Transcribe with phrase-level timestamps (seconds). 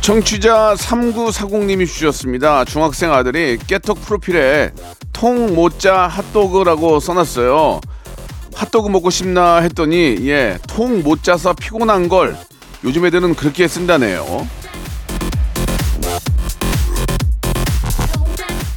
[0.00, 2.64] 청취자 3940님이 주셨습니다.
[2.64, 4.72] 중학생 아들이 깨톡 프로필에
[5.12, 7.80] 통 모짜 핫도그라고 써놨어요.
[8.54, 12.36] 핫도그 먹고 싶나 했더니 예, 통 못 짜서 피곤한 걸
[12.84, 14.46] 요즘 애들은 그렇게 쓴다네요.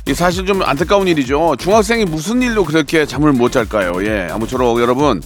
[0.06, 1.56] 이 사실 좀 안타까운 일이죠.
[1.58, 4.06] 중학생이 무슨 일로 그렇게 잠을 못 잘까요?
[4.06, 5.22] 예, 아무쪼록 여러분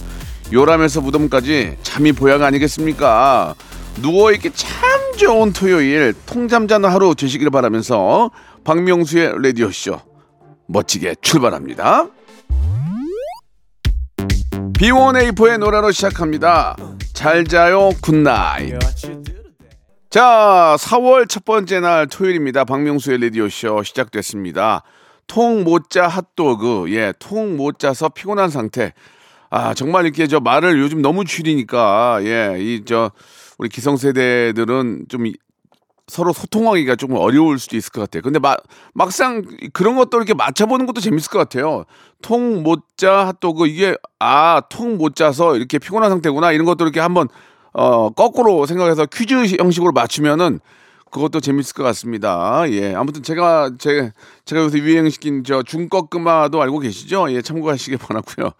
[0.52, 3.54] 요람에서 무덤까지 잠이 보약 아니겠습니까?
[4.00, 4.70] 누워 있기 참
[5.18, 8.30] 좋은 토요일 통잠 자는 하루 되시길 바라면서
[8.64, 10.00] 박명수의 라디오쇼
[10.68, 12.06] 멋지게 출발합니다.
[14.74, 16.76] B1A4의 노래로 시작합니다.
[17.14, 18.74] 잘 자요 good night.
[20.10, 22.64] 자, 4월 첫 번째 날 토요일입니다.
[22.64, 24.82] 박명수의 라디오쇼 시작됐습니다.
[25.26, 28.94] 통 못 자 핫도그, 예, 통 못 자서 피곤한 상태.
[29.50, 33.10] 아, 정말 이렇게 저 말을 요즘 너무 줄이니까, 예, 이 저,
[33.58, 35.34] 우리 기성세대들은 좀 이-
[36.06, 38.22] 서로 소통하기가 조금 어려울 수도 있을 것 같아요.
[38.22, 38.56] 근데 마,
[38.94, 41.84] 막상 그런 것도 이렇게 맞춰보는 것도 재밌을 것 같아요.
[42.22, 46.52] 통못자 핫도그, 이게, 아, 통못 자서 이렇게 피곤한 상태구나.
[46.52, 47.28] 이런 것도 이렇게 한번
[47.74, 50.60] 어, 거꾸로 생각해서 퀴즈 형식으로 맞추면은
[51.10, 52.64] 그것도 재밌을 것 같습니다.
[52.68, 52.94] 예.
[52.94, 54.12] 아무튼 제가, 제,
[54.44, 57.30] 제가 요새 유행시킨 저 중꺾음마도 알고 계시죠?
[57.32, 58.52] 예, 참고하시기 바라고요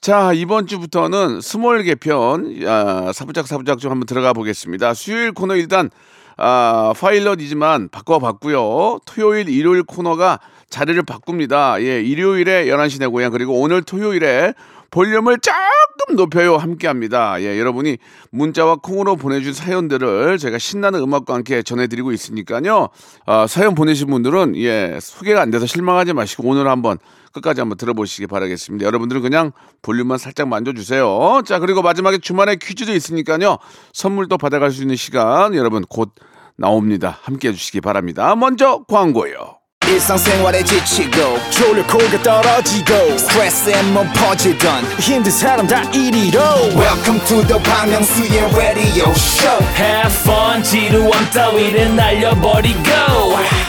[0.00, 4.94] 자, 이번 주부터는 small 개편, 아, 사부작 사부작 좀 한번 들어가 보겠습니다.
[4.94, 5.90] 수요일 코너 일단,
[6.36, 11.80] 아, 파일럿이지만 바꿔봤고요 토요일, 일요일 코너가 자리를 바꿉니다.
[11.80, 14.54] 예, 일요일에 11시 내 고향, 그리고 오늘 토요일에
[14.94, 17.34] 볼륨을 조금 높여요 함께 합니다.
[17.40, 17.98] 예, 여러분이
[18.30, 22.90] 문자와 콩으로 보내준 사연들을 제가 신나는 음악과 함께 전해드리고 있으니까요.
[23.26, 26.98] 아, 사연 보내신 분들은 예, 소개가 안 돼서 실망하지 마시고 오늘 한번
[27.32, 28.86] 끝까지 한번 들어보시기 바라겠습니다.
[28.86, 29.50] 여러분들은 그냥
[29.82, 31.42] 볼륨만 살짝 만져주세요.
[31.44, 33.58] 자, 그리고 마지막에 주말에 퀴즈도 있으니까요.
[33.92, 36.14] 선물도 받아갈 수 있는 시간 여러분 곧
[36.56, 37.18] 나옵니다.
[37.22, 38.36] 함께 해 주시기 바랍니다.
[38.36, 39.63] 먼저 광고예요.
[39.87, 46.39] 일상생활에 지치고, 졸려 코가 떨어지고, 스트레스에 몸 퍼지던, 힘든 사람 다 이리로.
[46.75, 52.79] welcome to the Bang Myung-soo's radio show Have fun 지루함 따위를 날려버리고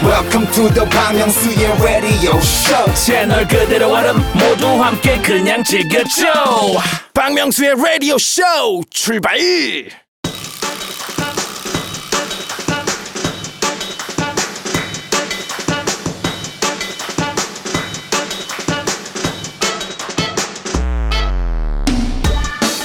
[0.02, 6.26] welcome to the Bang Myung-soo's radio show 채널 그대로 얼음 모두 함께 그냥 즐겨줘
[7.14, 8.42] 박명수의 라디오 쇼
[8.90, 9.38] 출발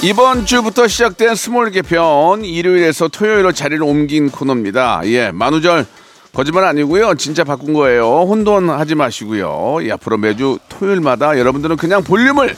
[0.03, 5.01] 이번 주부터 시작된 스몰 개편 일요일에서 토요일로 자리를 옮긴 코너입니다.
[5.05, 5.85] 예, 만우절
[6.33, 7.15] 거짓말 아니고요.
[7.15, 8.05] 진짜 바꾼 거예요.
[8.27, 9.77] 혼돈하지 마시고요.
[9.83, 12.55] 예, 앞으로 매주 토요일마다 여러분들은 그냥 볼륨을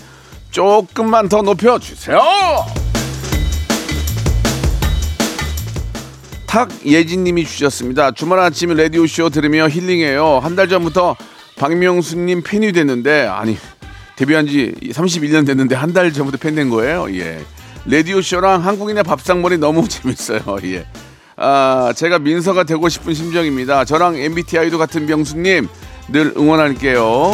[0.52, 2.22] 조금만 더 높여 주세요.
[6.48, 8.12] 탁예진님이 주셨습니다.
[8.12, 10.40] 주말 아침 라디오 쇼 들으며 힐링해요.
[10.42, 11.16] 한 달 전부터
[11.58, 13.58] 박명수님 팬이 됐는데 아니
[14.16, 17.08] 데뷔한 지 31년 됐는데 한 달 전부터 팬 된 거예요.
[17.16, 17.40] 예.
[17.86, 20.42] 라디오 쇼랑 한국인의 밥상머리 너무 재밌어요.
[20.64, 20.86] 예.
[21.36, 23.86] 아, 제가 민서가 되고 싶은 심정입니다.
[23.86, 25.68] 저랑 MBTI도 같은 명수님
[26.10, 27.32] 늘 응원할게요.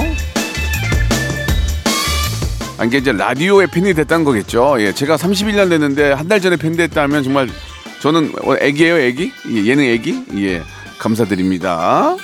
[2.78, 4.78] 아, 이게 이제 라디오의 팬이 됐다는 거겠죠.
[4.80, 7.50] 예, 제가 31년 됐는데 한 달 전에 팬 됐다면 정말
[8.02, 9.32] 저는 어, 애기예요, 애기?
[9.50, 10.24] 예, 예능 애기?
[10.38, 10.62] 예,
[10.98, 12.16] 감사드립니다.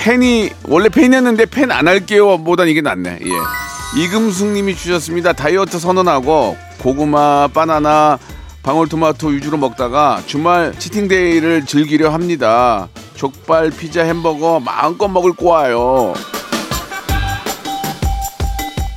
[0.00, 3.18] 팬이 원래 팬이었는데 팬 안 할게요 보단 이게 낫네.
[3.22, 4.00] 예.
[4.02, 5.32] 이금숙님이 주셨습니다.
[5.34, 8.18] 다이어트 선언하고 고구마, 바나나,
[8.62, 12.88] 방울토마토 위주로 먹다가 주말 치팅데이를 즐기려 합니다.
[13.14, 16.14] 족발, 피자, 햄버거 마음껏 먹을 꼬아요.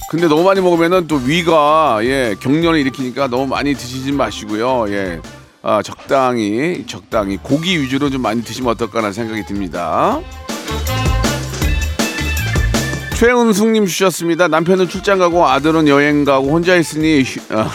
[0.10, 4.86] 근데 너무 많이 먹으면은 또 위가 예 경련을 일으키니까 너무 많이 드시지 마시고요.
[4.90, 5.20] 예.
[5.64, 10.20] 아, 적당히 적당히 고기 위주로 좀 많이 드시면 어떨까라는 생각이 듭니다.
[13.18, 14.48] 최은숙님 주셨습니다.
[14.48, 17.70] 남편은 출장 가고 아들은 여행 가고 혼자 있으니 휴, 아,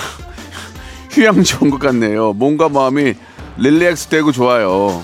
[1.11, 2.33] 휴양 좋은 것 같네요.
[2.35, 3.15] 몸과 마음이
[3.57, 5.03] 릴렉스 되고 좋아요.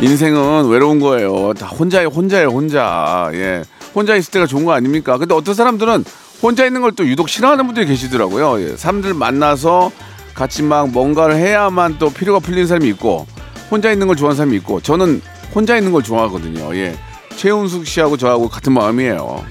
[0.00, 1.54] 인생은 외로운 거예요.
[1.54, 3.30] 다 혼자예요, 혼자예요, 혼자.
[3.32, 3.64] 예.
[3.94, 5.16] 혼자 있을 때가 좋은 거 아닙니까?
[5.16, 6.04] 근데 어떤 사람들은
[6.42, 8.60] 혼자 있는 걸 또 유독 싫어하는 분들이 계시더라고요.
[8.60, 9.90] 예, 사람들 만나서
[10.34, 13.26] 같이 막 뭔가를 해야만 또 필요가 풀리는 사람이 있고
[13.70, 15.20] 혼자 있는 걸 좋아하는 사람이 있고 저는
[15.54, 16.74] 혼자 있는 걸 좋아하거든요.
[16.76, 16.96] 예.
[17.36, 19.44] 최은숙 씨하고 저하고 같은 마음이에요.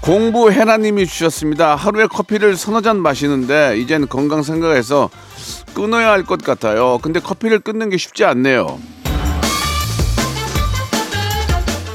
[0.00, 1.76] 공부 해나님이 주셨습니다.
[1.76, 5.10] 하루에 커피를 서너 잔 마시는데 이젠 건강 생각해서
[5.74, 6.98] 끊어야 할 것 같아요.
[7.02, 8.78] 근데 커피를 끊는 게 쉽지 않네요.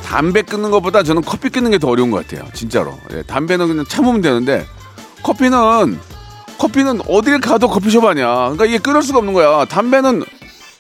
[0.06, 2.48] 담배 끊는 것보다 저는 커피 끊는 게 더 어려운 것 같아요.
[2.54, 2.96] 진짜로.
[3.14, 4.68] 예, 담배는 그냥 참으면 되는데
[5.24, 5.58] 커피는
[6.58, 8.36] 커피는 어딜 가도 커피숍 아니야.
[8.52, 9.66] 그러니까 이게 끊을 수가 없는 거야.
[9.66, 10.24] 담배는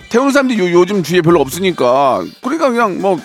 [0.09, 2.23] 태우는 사람들이 요, 요즘 주위에 별로 없으니까.
[2.41, 3.19] 그러니까 그냥 뭐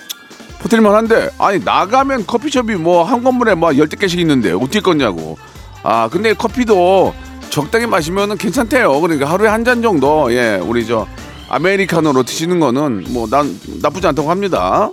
[0.63, 1.31] 버틸만 한데.
[1.39, 5.39] 아니 나가면 커피숍이 뭐 한 건물에 뭐 열댓 개씩 있는데 어떻게 끊냐고.
[5.83, 7.15] 아 근데 커피도
[7.51, 9.01] 적당히 마시면은 괜찮대요.
[9.01, 10.33] 그러니까 하루에 한 잔 정도.
[10.33, 11.07] 예 우리 저
[11.49, 14.91] 아메리카노로 드시는 거는 뭐 난 나쁘지 않다고 합니다.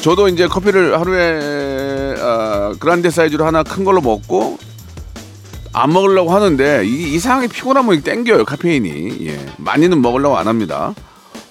[0.00, 1.75] 저도 이제 커피를 하루에
[2.66, 4.58] 아, 그란데 사이즈로 하나 큰 걸로 먹고
[5.72, 9.26] 안 먹으려고 하는데 이, 이상하게 피곤하면 땡겨요 카페인이.
[9.26, 10.94] 예 많이는 먹으려고 안 합니다.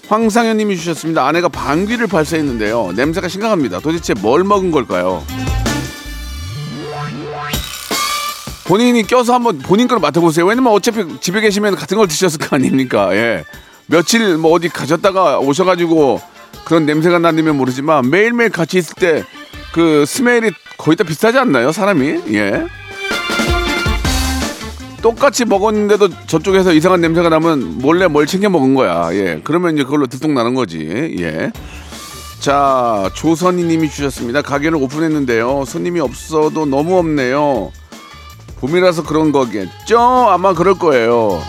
[0.08, 1.26] 황상현님이 주셨습니다.
[1.26, 2.92] 아내가 방귀를 발사했는데요.
[2.94, 3.80] 냄새가 심각합니다.
[3.80, 5.24] 도대체 뭘 먹은 걸까요?
[8.66, 10.44] 본인이 껴서 한번 본인 걸 맡아보세요.
[10.44, 13.14] 왜냐면 어차피 집에 계시면 같은 걸 드셨을 거 아닙니까?
[13.14, 13.44] 예.
[13.86, 16.20] 며칠 뭐 어디 가셨다가 오셔가지고
[16.64, 19.24] 그런 냄새가 나면 모르지만 매일매일 같이 있을 때
[19.76, 22.66] 그 스멜이 거의 다 비슷하지 않나요 사람이 예
[25.06, 29.10] 똑같이 먹었는데도 저쪽에서 이상한 냄새가 나면 몰래 뭘 챙겨 먹은 거야.
[29.12, 29.40] 예.
[29.44, 31.14] 그러면 이제 그걸로 들통나는 거지.
[31.20, 31.52] 예.
[32.40, 34.42] 자, 조선희 님이 주셨습니다.
[34.42, 35.64] 가게를 오픈했는데요.
[35.64, 37.70] 손님이 없어도 너무 없네요.
[38.60, 39.98] 봄이라서 그런 거겠죠?
[39.98, 41.40] 아마 그럴 거예요.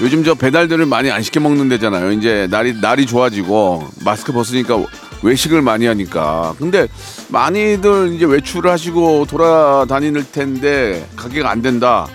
[0.00, 2.10] 요즘 저 배달들을 많이 안 시켜 먹는 데잖아요.
[2.10, 4.84] 이제 날이 날이 좋아지고 마스크 벗으니까
[5.22, 6.54] 외식을 많이 하니까.
[6.58, 6.88] 근데
[7.28, 12.06] 많이들 이제 외출을 하시고 돌아다닐 텐데 가게가 안 된다.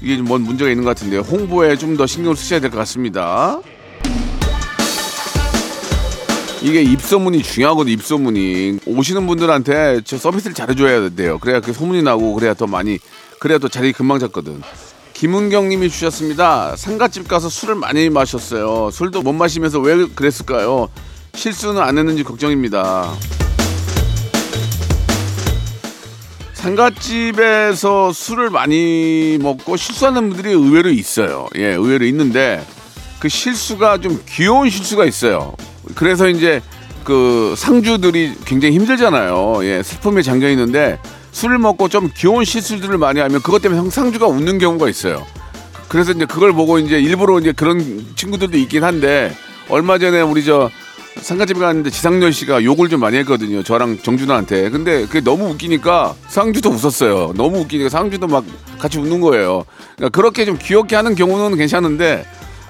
[0.00, 3.60] 이게 뭔 문제가 있는 것 같은데 홍보에 좀 더 신경을 쓰셔야 될 것 같습니다.
[6.62, 7.92] 이게 입소문이 중요하거든요.
[7.94, 11.38] 입소문이 오시는 분들한테 저 서비스를 잘해줘야 돼요.
[11.38, 12.98] 그래야 그 소문이 나고 그래야 더 많이
[13.38, 14.62] 그래야 또 자리 금방 잡거든.
[15.14, 16.76] 김은경님이 주셨습니다.
[16.76, 18.90] 상가집 가서 술을 많이 마셨어요.
[18.90, 20.88] 술도 못 마시면서 왜 그랬을까요?
[21.34, 23.12] 실수는 안 했는지 걱정입니다.
[26.54, 31.48] 상가집에서 술을 많이 먹고 실수하는 분들이 의외로 있어요.
[31.56, 32.64] 예, 의외로 있는데
[33.18, 35.54] 그 실수가 좀 귀여운 실수가 있어요.
[35.94, 36.60] 그래서 이제
[37.04, 39.60] 그 상주들이 굉장히 힘들잖아요.
[39.64, 40.98] 예, 슬픔에 잠겨 있는데
[41.32, 45.26] 술을 먹고 좀 귀여운 실수들을 많이 하면 그것 때문에 상주가 웃는 경우가 있어요.
[45.88, 49.34] 그래서 이제 그걸 보고 이제 일부러 이제 그런 친구들도 있긴 한데
[49.68, 50.70] 얼마 전에 우리 저
[51.22, 53.62] 상가집에 갔는데 지상렬 씨가 욕을 좀 많이 했거든요.
[53.62, 54.70] 저랑 정준하한테.
[54.70, 57.32] 근데 그게 너무 웃기니까 상주도 웃었어요.
[57.36, 58.44] 너무 웃기니까 상주도 막
[58.78, 59.64] 같이 웃는 거예요.
[59.96, 62.24] 그러니까 그렇게 좀 귀엽게 하는 경우는 괜찮은데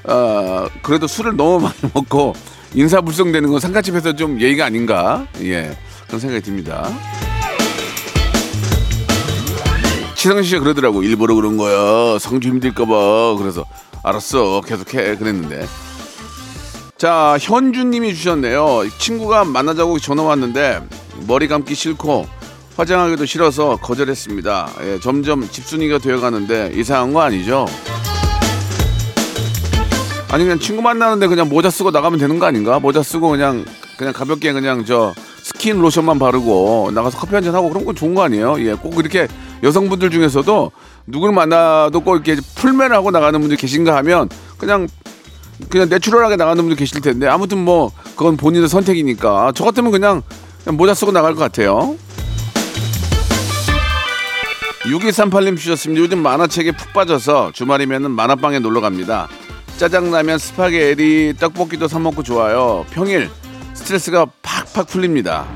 [0.04, 2.34] 어, 그래도 술을 너무 많이 먹고
[2.74, 5.26] 인사불성되는 건 상가집에서 좀 예의가 아닌가?
[5.42, 5.76] 예.
[6.06, 6.88] 그런 생각이 듭니다.
[10.16, 11.02] 치상 씨가 그러더라고.
[11.02, 12.18] 일부러 그런 거야.
[12.18, 13.36] 상주 힘들까봐.
[13.38, 13.64] 그래서
[14.02, 14.60] 알았어.
[14.60, 15.16] 계속해.
[15.16, 15.66] 그랬는데.
[17.00, 18.82] 자, 현주님이 주셨네요.
[18.98, 20.86] 친구가 만나자고 전화 왔는데
[21.26, 22.26] 머리 감기 싫고
[22.76, 24.68] 화장하기도 싫어서 거절했습니다.
[24.82, 27.64] 예, 점점 집순이가 되어가는데 이상한 거 아니죠?
[30.30, 32.78] 아니 그냥 친구 만나는데 그냥 모자 쓰고 나가면 되는 거 아닌가?
[32.78, 33.64] 모자 쓰고 그냥
[33.96, 38.14] 그냥 가볍게 그냥 저 스킨 로션만 바르고 나가서 커피 한 잔 하고 그런 건 좋은
[38.14, 38.56] 거 아니에요?
[38.60, 39.26] 예, 꼭 이렇게
[39.62, 40.70] 여성분들 중에서도
[41.06, 44.28] 누구를 만나도 꼭 이렇게 풀메를 하고 나가는 분들 계신가 하면
[44.58, 44.86] 그냥
[45.68, 50.22] 그냥 natural하게 나가는 분들 계실 텐데 아무튼 뭐 그건 본인의 선택이니까 저 같으면 그냥,
[50.64, 51.96] 그냥 모자 쓰고 나갈 것 같아요.
[54.84, 56.02] 6238님 주셨습니다.
[56.02, 59.28] 요즘 만화책에 푹 빠져서 주말이면 만화방에 놀러 갑니다.
[59.76, 62.84] 짜장라면, 스파게티, 떡볶이도 사 먹고 좋아요.
[62.90, 63.30] 평일
[63.74, 65.46] 스트레스가 팍팍 풀립니다.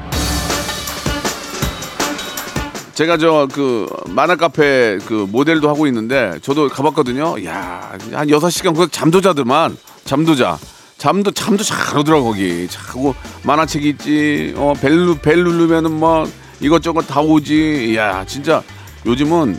[2.95, 7.45] 제가 저 그 만화 카페 그 모델도 하고 있는데 저도 가봤거든요.
[7.45, 9.77] 야, 한 6시간 그 잠도 자더만.
[10.05, 10.59] 잠도 자.
[10.99, 12.67] 잠도 잠도 잘 오더라고 거기.
[12.69, 14.55] 자고 만화책 있지.
[14.57, 16.29] 어, 벨, 벨 누르면은 뭐
[16.61, 17.95] 이것저것 다 오지.
[17.97, 18.63] 야, 진짜
[19.07, 19.59] 요즘은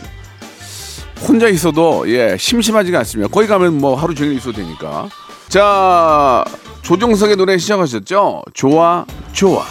[1.26, 3.30] 혼자 있어도 예, 심심하지가 않습니다.
[3.32, 5.08] 거기 가면 뭐 하루 종일 있어도 되니까.
[5.48, 6.44] 자,
[6.82, 8.42] 조정석의 노래 시작하셨죠?
[8.52, 9.64] 좋아, 좋아.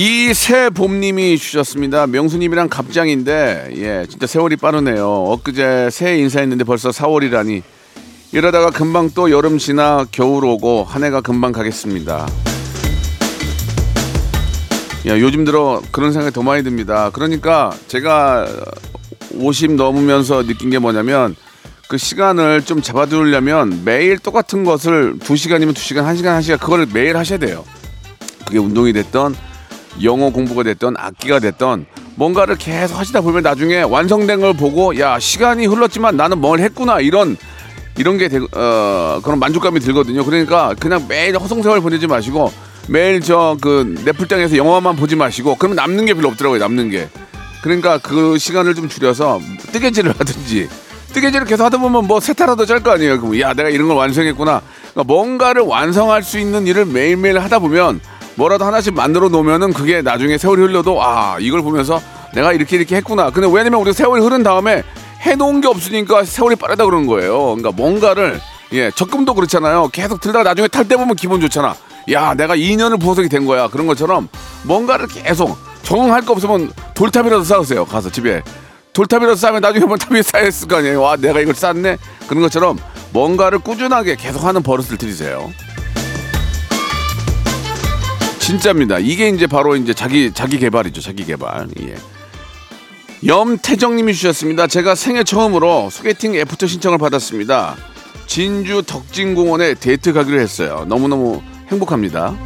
[0.00, 2.06] 이새봄님이 주셨습니다.
[2.06, 5.06] 명수님이랑 갑장인데 예 진짜 세월이 빠르네요.
[5.06, 7.62] 엊그제 새해 인사했는데 벌써 4월이라니
[8.32, 12.26] 이러다가 금방 또 여름 지나 겨울 오고 한 해가 금방 가겠습니다.
[15.06, 17.10] 야 요즘 들어 그런 생각이 더 많이 듭니다.
[17.12, 18.48] 그러니까 제가
[19.34, 21.36] 50 넘으면서 느낀 게 뭐냐면
[21.90, 27.66] 그 시간을 좀 잡아두려면 매일 똑같은 것을 2시간이면 2시간, 1시간, 1시간 그거를 매일 하셔야 돼요.
[28.46, 29.49] 그게 운동이 됐던
[30.02, 35.66] 영어 공부가 됐던 악기가 됐던 뭔가를 계속 하시다 보면 나중에 완성된 걸 보고 야 시간이
[35.66, 37.36] 흘렀지만 나는 뭘 했구나 이런
[37.96, 40.24] 이런 게 되, 어, 그런 만족감이 들거든요.
[40.24, 42.52] 그러니까 그냥 매일 허송세월 보내지 마시고
[42.88, 46.58] 매일 저 그 넷플장에서 영화만 보지 마시고 그러면 남는 게 별로 없더라고요.
[46.60, 47.08] 남는 게.
[47.62, 49.40] 그러니까 그 시간을 좀 줄여서
[49.72, 50.68] 뜨개질을 하든지
[51.12, 53.20] 뜨개질을 계속 하다 보면 뭐 세타라도 짤 거 아니에요.
[53.20, 54.62] 그럼 야 내가 이런 걸 완성했구나.
[54.92, 58.00] 그러니까 뭔가를 완성할 수 있는 일을 매일매일 하다 보면
[58.40, 62.00] 뭐라도 하나씩 만들어 놓으면은 그게 나중에 세월이 흘러도 아 이걸 보면서
[62.34, 63.28] 내가 이렇게 이렇게 했구나.
[63.28, 64.82] 근데 왜냐면 우리 세월이 흐른 다음에
[65.20, 67.38] 해놓은 게 없으니까 세월이 빠르다 그러는 거예요.
[67.38, 68.40] 그러니까 뭔가를
[68.72, 69.90] 예 적금도 그렇잖아요.
[69.92, 71.76] 계속 들다가 나중에 탈 때 보면 기분 좋잖아.
[72.12, 73.68] 야 내가 2년을 부석이 된 거야.
[73.68, 74.30] 그런 것처럼
[74.62, 77.84] 뭔가를 계속 적응할 거 없으면 돌탑이라도 쌓으세요.
[77.84, 78.42] 가서 집에
[78.94, 81.02] 돌탑이라도 쌓으면 나중에 뭐 탑이 쌓였을 거 아니에요.
[81.02, 81.98] 와 내가 이걸 쌓네.
[82.26, 82.78] 그런 것처럼
[83.12, 85.52] 뭔가를 꾸준하게 계속하는 버릇을 들이세요.
[88.50, 88.98] 진짜입니다.
[88.98, 91.00] 이게 이제 바로 이제 자기 자기 개발이죠.
[91.00, 91.68] 자기 개발.
[91.82, 91.94] 예.
[93.24, 94.66] 염태정님이 주셨습니다.
[94.66, 97.76] 제가 생애 처음으로 소개팅 after 신청을 받았습니다.
[98.26, 100.84] 전주 덕진공원에 데이트 가기로 했어요.
[100.88, 102.36] 너무너무 행복합니다.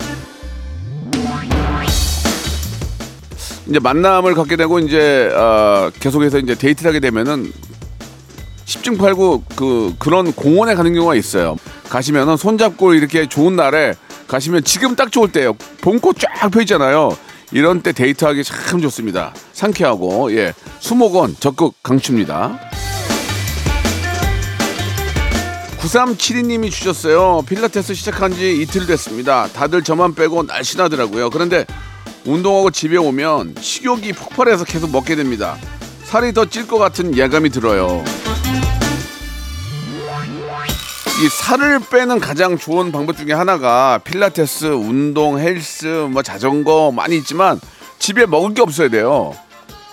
[3.67, 7.51] 이제 만남을 갖게 되고 이제 어, 계속해서 이제 데이트를 하게 되면은
[8.67, 11.57] 10중 8구 그 그런 공원에 가는 경우가 있어요.
[11.89, 13.95] 가시면은 손잡고 이렇게 좋은 날에
[14.29, 15.55] 가시면 지금 딱 좋을 때예요.
[15.81, 17.17] 봄꽃 쫙 펴 있잖아요.
[17.53, 19.33] 이런 때 데이트하기 참 좋습니다.
[19.53, 22.59] 상쾌하고 예 수목원 적극 강추입니다.
[25.79, 27.43] 9372님이 주셨어요.
[27.47, 29.49] 필라테스 시작한 지 이틀 됐습니다.
[29.49, 31.29] 다들 저만 빼고 날씬하더라고요.
[31.31, 31.67] 그런데
[32.25, 35.57] 운동하고 집에 오면 식욕이 폭발해서 계속 먹게 됩니다.
[36.05, 38.03] 살이 더 찔 것 같은 예감이 들어요.
[41.23, 47.61] 이 살을 빼는 가장 좋은 방법 중에 하나가 필라테스, 운동, 헬스, 뭐 자전거 많이 있지만
[48.01, 49.33] 집에 먹을 게 없어야 돼요.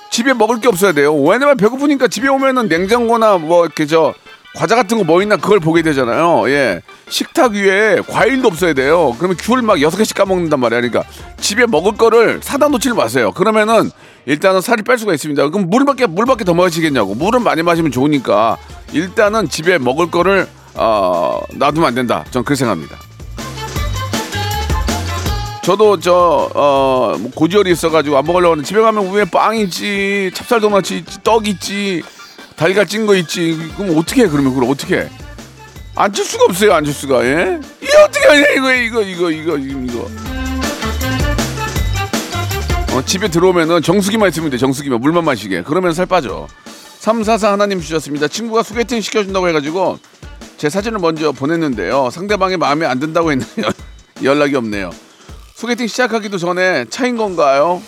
[0.09, 1.15] 집에 먹을 게 없어야 돼요.
[1.15, 4.13] 왜냐면 배고프니까 집에 오면은 냉장고나 뭐 이렇게 저
[4.55, 6.49] 과자 같은 거 뭐 있나 그걸 보게 되잖아요.
[6.49, 6.81] 예.
[7.07, 9.15] 식탁 위에 과일도 없어야 돼요.
[9.17, 10.81] 그러면 귤 막 여섯 개씩 까먹는단 말이야.
[10.81, 11.03] 그러니까
[11.39, 13.31] 집에 먹을 거를 사다 놓지를 마세요.
[13.31, 13.91] 그러면은
[14.25, 15.49] 일단은 살이 뺄 수가 있습니다.
[15.49, 17.13] 그럼 물밖에 물밖에 더 마시겠냐고.
[17.15, 18.57] 물은 많이 마시면 좋으니까
[18.91, 22.23] 일단은 집에 먹을 거를 어, 놔두면 안 된다.
[22.31, 22.97] 전 그렇게 생각합니다.
[25.63, 30.59] 저도 저, 어, 뭐 고지혈이 있어가지고 안 먹으려고 하는데 집에 가면 위에 빵 있지, 찹쌀
[30.59, 32.01] 도넛 있지, 떡 있지,
[32.55, 33.71] 달걀 찐 거 있지.
[33.77, 35.09] 그럼 어떻게 해, 그러면 그걸 어떻게 해?
[35.95, 37.59] 앉을 수가 없어요, 앉을 수가, 예?
[37.79, 40.07] 이게 어떻게 하냐, 이거, 이거, 이거, 이거, 이거.
[42.93, 44.99] 어, 집에 들어오면은 정수기만 있으면 돼, 정수기만.
[44.99, 45.63] 물만 마시게.
[45.63, 46.47] 그러면 살 빠져.
[46.99, 48.27] 344 하나님 주셨습니다.
[48.27, 49.97] 친구가 소개팅 시켜준다고 해가지고
[50.61, 52.11] 제 사진을 먼저 보냈는데요.
[52.11, 53.63] 상대방의 마음에 안 든다고 했는데
[54.21, 54.91] 연락이 없네요.
[55.55, 57.81] 소개팅 시작하기도 전에 차인 건가요?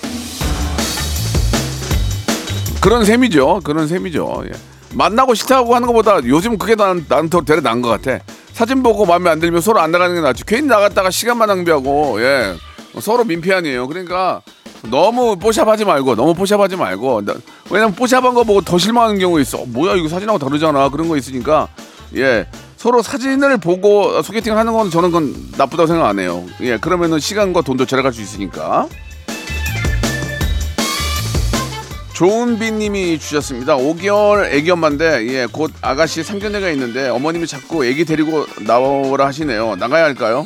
[2.81, 3.59] 그런 셈이죠.
[3.63, 4.45] 그런 셈이죠.
[4.47, 4.51] 예.
[4.95, 8.23] 만나고 식사하고 하는 것보다 요즘 그게 난, 난더 대래 나은 것 같아.
[8.53, 10.43] 사진 보고 마음에 안 들면 서로 안 나가는 게 낫지.
[10.43, 12.55] 괜히 나갔다가 시간만 낭비하고, 예.
[12.99, 13.87] 서로 민폐 아니에요.
[13.87, 14.41] 그러니까
[14.89, 17.23] 너무 뽀샵하지 말고, 너무 뽀샵하지 말고.
[17.23, 17.35] 나-
[17.69, 19.59] 왜냐면 뽀샵한 거 보고 더 실망하는 경우 있어.
[19.59, 20.89] 어, 뭐야, 이거 사진하고 다르잖아.
[20.89, 21.67] 그런 거 있으니까,
[22.15, 22.47] 예.
[22.83, 26.43] 서로 사진을 보고 소개팅 하는 건 저는 그건 나쁘다고 생각 안 해요.
[26.59, 26.75] 예.
[26.75, 28.89] 그러면은 시간과 돈도 절약할 수 있으니까.
[32.11, 33.77] 조은비님이 주셨습니다.
[33.77, 39.77] 5개월 애기 엄마인데 예, 곧 아가씨 상견례가 있는데 어머님이 자꾸 애기 데리고 나오라 하시네요.
[39.77, 40.45] 나가야 할까요?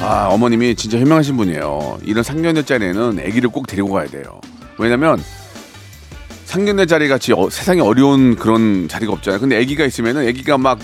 [0.00, 1.98] 아 어머님이 진짜 현명하신 분이에요.
[2.04, 4.40] 이런 상견례 자리에는 애기를 꼭 데리고 가야 돼요.
[4.78, 5.22] 왜냐면
[6.50, 9.40] 상견례 자리 같이 어, 세상에 어려운 그런 자리가 없잖아요.
[9.40, 10.78] 근데 애기가 있으면은 애기가 막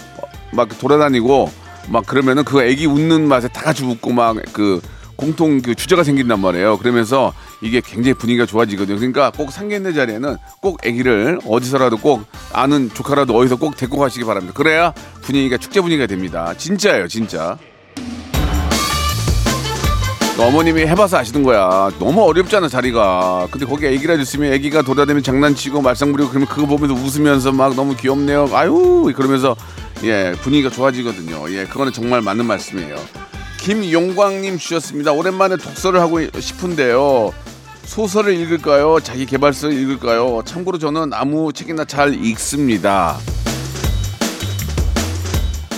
[0.53, 1.51] 막 돌아다니고
[1.89, 4.81] 막 그러면은 그 애기 웃는 맛에 다 같이 웃고 막 그
[5.17, 6.77] 공통 그 주제가 생긴단 말이에요.
[6.77, 7.33] 그러면서
[7.63, 8.99] 이게 굉장히 분위기가 좋아지거든요.
[8.99, 14.53] 그러니까 꼭 상견례 자리에는 꼭 아기를 어디서라도 꼭 아는 조카라도 어디서 꼭 데리고 가시기 바랍니다.
[14.55, 14.93] 그래야
[15.23, 16.53] 분위기가 축제 분위기가 됩니다.
[16.59, 17.57] 진짜예요, 진짜.
[20.39, 21.91] 어머님이 해봐서 아시는 거야.
[21.99, 23.49] 너무 어렵잖아 자리가.
[23.51, 27.97] 근데 거기 애기라 있으면 애기가 돌아다니면 장난치고 말썽 부리고 그러면 그거 보면서 웃으면서 막 너무
[27.97, 28.51] 귀엽네요.
[28.53, 29.57] 아유 그러면서
[30.05, 31.51] 예 분위기가 좋아지거든요.
[31.51, 32.97] 예 그거는 정말 맞는 말씀이에요.
[33.61, 35.13] 김용광님 주셨습니다.
[35.13, 37.33] 오랜만에 독서를 하고 싶은데요.
[37.85, 38.99] 소설을 읽을까요?
[39.03, 40.43] 자기 개발서를 읽을까요?
[40.45, 43.17] 참고로 저는 아무 책이나 잘 읽습니다.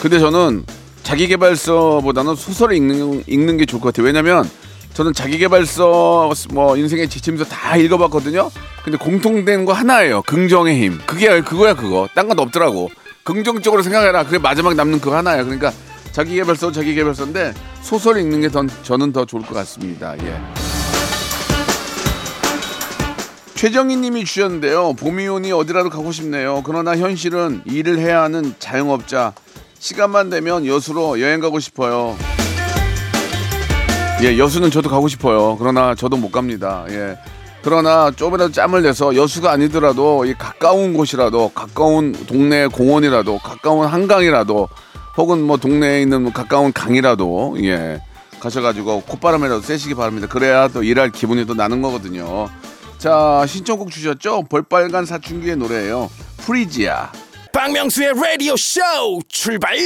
[0.03, 0.65] 근데 저는
[1.09, 4.05] 자기 개발서보다는 소설을 읽는, 읽는 게 좋을 것 같아요.
[4.05, 4.47] 왜냐면
[4.93, 8.50] 저는 자기 개발서 뭐 인생의 지침서 다 읽어봤거든요.
[8.85, 10.21] 근데 공통된 거 하나예요.
[10.27, 11.00] 긍정의 힘.
[11.07, 12.11] 그게 그거야 그거.
[12.15, 12.91] 딴 건 없더라고.
[13.25, 14.25] 긍정적으로 생각해라.
[14.25, 15.45] 그게 마지막 남는 그거 하나야.
[15.45, 15.73] 그러니까
[16.12, 20.15] 자기 개발서 자기 개발서인데 소설 읽는 게 더, 저는 더 좋을 것 같습니다.
[20.23, 20.38] 예.
[23.55, 24.93] 최정희 님이 주셨는데요.
[24.93, 26.62] 봄이 오니 어디라도 가고 싶네요.
[26.67, 29.33] 그러나 현실은 일을 해야 하는 자영업자.
[29.78, 32.16] 시간만 되면 여수로 여행 가고 싶어요.
[34.23, 35.56] 예, 여수는 저도 가고 싶어요.
[35.58, 36.85] 그러나 저도 못 갑니다.
[36.88, 37.16] 예.
[37.62, 44.68] 그러나 조금이라도 짬을 내서 여수가 아니더라도 이 가까운 곳이라도 가까운 동네 공원이라도 가까운 한강이라도
[45.16, 48.00] 혹은 뭐 동네에 있는 뭐 가까운 강이라도 예
[48.40, 50.28] 가셔가지고 콧바람이라도 쐬시기 바랍니다.
[50.28, 52.49] 그래야 또 일할 기분이 또 나는 거거든요.
[52.99, 54.44] 자 신청곡 주셨죠?
[54.44, 56.11] 볼빨간 사춘기의 노래예요.
[56.38, 57.11] 프리지아.
[57.59, 58.81] 박명수의 라디오 쇼
[59.29, 59.77] 출발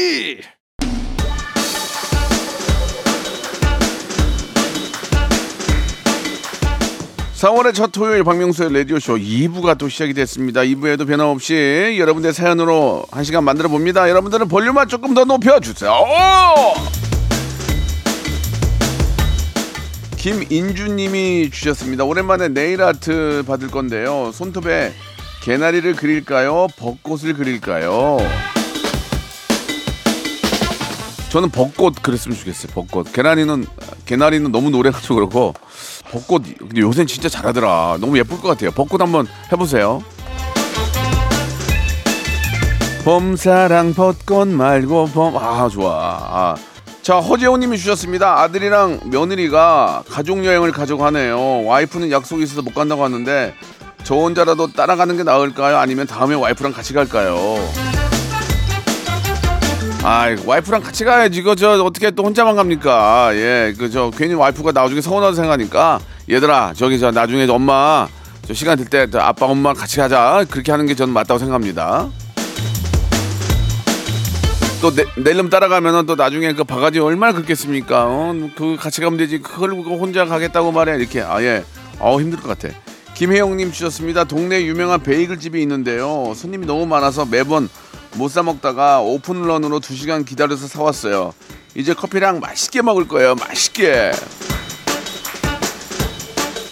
[7.35, 10.61] 4월의 첫 토요일 박명수의 라디오쇼 2부가 또 시작이 됐습니다.
[10.61, 14.07] 2부에도 변함없이 여러분들의 사연으로 한 시간 만들어 봅니다.
[14.11, 15.93] 여러분들은 볼륨만 조금 더 높여주세요.
[20.19, 22.05] 김인주님이 주셨습니다.
[22.05, 24.31] 오랜만에 네일 아트 받을 건데요.
[24.35, 24.93] 손톱에
[25.43, 26.69] 개나리를 그릴까요?
[26.79, 28.19] 벚꽃을 그릴까요?
[31.31, 32.73] 저는 벚꽃 그랬으면 좋겠어요.
[32.75, 33.13] 벚꽃.
[33.13, 33.67] 개나리는
[34.05, 35.55] 개나리는 너무 노래가지고 그렇고
[36.11, 37.97] 벚꽃 근데 요새는 진짜 잘하더라.
[38.01, 38.71] 너무 예쁠 것 같아요.
[38.71, 40.03] 벚꽃 한번 해보세요.
[43.05, 45.95] 봄사랑 벚꽃 말고 봄 아 좋아.
[45.95, 46.55] 아.
[47.03, 48.43] 자 허재호님이 주셨습니다.
[48.43, 51.65] 아들이랑 며느리가 가족 여행을 가자고 하네요.
[51.65, 53.55] 와이프는 약속이 있어서 못 간다고 하는데
[54.05, 55.77] 저 혼자라도 따라가는 게 나을까요?
[55.79, 57.37] 아니면 다음에 와이프랑 같이 갈까요?
[60.05, 61.39] 아, 와이프랑 같이 가야지.
[61.39, 63.31] 이거 저 어떻게 또 혼자만 갑니까?
[63.35, 68.09] 예, 그 저 괜히 와이프가 나중에 서운하다 생각하니까 얘들아 저기 저 나중에 엄마
[68.47, 70.45] 저 시간 될 때 아빠 엄마 같이 가자.
[70.51, 72.09] 그렇게 하는 게 저는 맞다고 생각합니다.
[74.81, 78.07] 또 내, 내일름 따라가면은 또 나중에 그 바가지 얼마나 긁겠습니까?
[78.09, 79.39] 어, 그 같이 가면 되지.
[79.39, 81.65] 그걸 혼자 가겠다고 말해 이렇게 아예
[82.01, 82.75] 어 힘들 것 같아.
[83.15, 84.25] 김혜영님 주셨습니다.
[84.25, 86.33] 동네 유명한 베이글 집이 있는데요.
[86.35, 87.69] 손님이 너무 많아서 매번
[88.15, 91.33] 못 사 먹다가 오픈런으로 2 시간 기다려서 사 왔어요.
[91.75, 93.35] 이제 커피랑 맛있게 먹을 거예요.
[93.37, 94.13] 맛있게.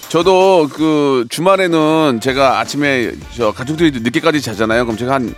[0.09, 4.85] 저도 그 주말에는 제가 아침에 저 가족들이 늦게까지 자잖아요.
[4.85, 5.35] 그럼 제가 한,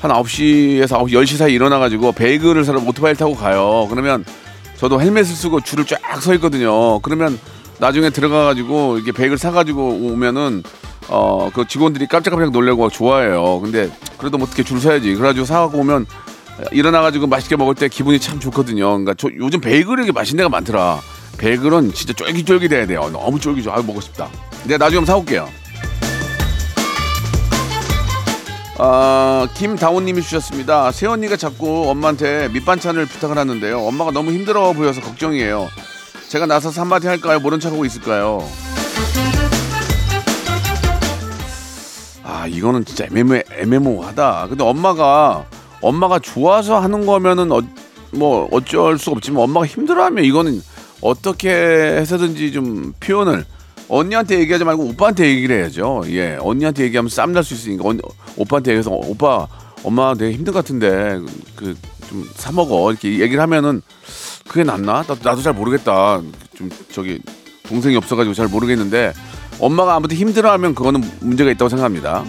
[0.00, 3.88] 한 9시에서 9시, 10시 사이 일어나가지고 베이글을 사러 오토바이를 타고 가요.
[3.90, 4.24] 그러면
[4.76, 7.00] 저도 헬멧을 쓰고 줄을 쫙 서 있거든요.
[7.00, 7.38] 그러면
[7.82, 10.62] 나중에 들어가가지고 이렇게 베이글 사가지고 오면은
[11.08, 13.60] 어 그 직원들이 깜짝깜짝 놀래고 좋아해요.
[13.60, 15.12] 근데 그래도 뭐 어떻게 줄 서야지.
[15.16, 16.06] 그래가지고 사갖고 오면
[16.70, 18.88] 일어나가지고 맛있게 먹을 때 기분이 참 좋거든요.
[18.88, 21.00] 그러니까 저, 요즘 베이글이 맛있는 데가 많더라.
[21.38, 23.10] 베이글은 진짜 쫄깃쫄깃해야 돼요.
[23.12, 23.72] 너무 쫄깃쫄.
[23.72, 24.28] 아유 먹고 싶다.
[24.64, 25.48] 내가 나중에 사올게요.
[28.78, 30.92] 아, 김다운님이 주셨습니다.
[30.92, 33.80] 새언니가 자꾸 엄마한테 밑반찬을 부탁을 하는데요.
[33.80, 35.68] 엄마가 너무 힘들어 보여서 걱정이에요.
[36.32, 37.38] 제가 나서서 한마디 할까요?
[37.40, 38.42] 모른 척하고 있을까요?
[42.24, 44.46] 아, 이거는 진짜 애매모, 애매모하다.
[44.48, 45.44] 근데 엄마가,
[45.82, 47.60] 엄마가 좋아서 하는 거면은, 어,
[48.12, 50.62] 뭐, 어쩔 수 없지만 엄마가 힘들어하면 이거는
[51.02, 53.44] 어떻게 해서든지 좀 표현을
[53.90, 56.04] 언니한테 얘기하지 말고 오빠한테 얘기를 해야죠.
[56.06, 58.00] 예, 언니한테 얘기하면 쌈 날 수 있으니까 언니,
[58.38, 59.46] 오빠한테 얘기해서 오빠
[59.84, 61.20] 엄마 되게 힘든 것 같은데
[61.56, 61.76] 그
[62.12, 63.82] 좀 사 먹어 이렇게 얘기를 하면은
[64.48, 65.02] 그게 낫나?
[65.02, 66.20] 나, 나도 잘 모르겠다.
[66.56, 67.18] 좀 저기
[67.66, 69.12] 동생이 없어가지고 잘 모르겠는데
[69.58, 72.24] 엄마가 아무튼 힘들어하면 그거는 문제가 있다고 생각합니다.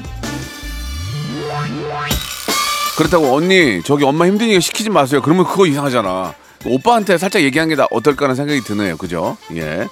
[2.97, 5.21] 그렇다고 언니 저기 엄마 힘드니까 시키지 마세요.
[5.23, 6.33] 그러면 그거 이상하잖아.
[6.65, 8.97] 오빠한테 살짝 얘기하는 게나 어떨까라는 생각이 드네요.
[8.97, 9.35] 그죠?
[9.55, 9.87] 예.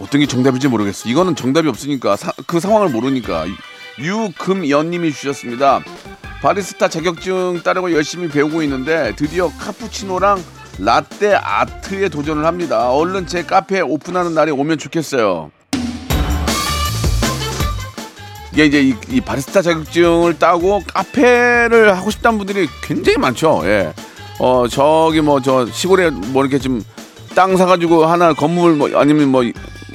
[0.00, 1.08] 어떤 게 정답인지 모르겠어.
[1.08, 3.46] 이거는 정답이 없으니까 사- 그 상황을 모르니까
[3.98, 5.80] 유금연님이 주셨습니다.
[6.46, 10.40] 바리스타 자격증 따려고 열심히 배우고 있는데 드디어 카푸치노랑
[10.78, 12.92] 라떼 아트에 도전을 합니다.
[12.92, 15.50] 얼른 제 카페 오픈하는 날이 오면 좋겠어요.
[18.52, 23.62] 이게 이제 이, 이 바리스타 자격증을 따고 카페를 하고 싶다는 분들이 굉장히 많죠.
[23.64, 23.92] 예.
[24.38, 26.80] 어 저기 뭐 저 시골에 뭐 이렇게 좀
[27.34, 29.42] 땅 사가지고 하나 건물 뭐 아니면 뭐